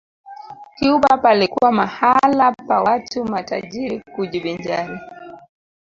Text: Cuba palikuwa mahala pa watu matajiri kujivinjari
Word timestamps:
Cuba 0.79 1.17
palikuwa 1.17 1.71
mahala 1.71 2.51
pa 2.67 2.81
watu 2.83 3.25
matajiri 3.25 3.99
kujivinjari 4.15 4.99